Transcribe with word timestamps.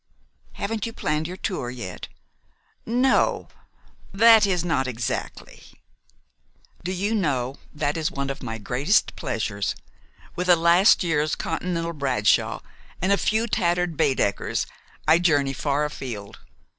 "Haven't 0.53 0.87
you 0.87 0.93
planned 0.93 1.27
your 1.27 1.37
tour 1.37 1.69
yet?" 1.69 2.07
"No 2.87 3.49
that 4.11 4.47
is, 4.47 4.65
not 4.65 4.87
exactly." 4.87 5.61
"Do 6.83 6.91
you 6.91 7.13
know, 7.13 7.57
that 7.71 7.95
is 7.97 8.09
one 8.09 8.31
of 8.31 8.41
my 8.41 8.57
greatest 8.57 9.15
pleasures. 9.15 9.75
With 10.35 10.49
a 10.49 10.55
last 10.55 11.03
year's 11.03 11.35
Continental 11.35 11.93
Bradshaw 11.93 12.61
and 12.99 13.11
a 13.11 13.15
few 13.15 13.45
tattered 13.45 13.95
Baedekers 13.95 14.65
I 15.07 15.19
journey 15.19 15.53
far 15.53 15.85
afield. 15.85 16.39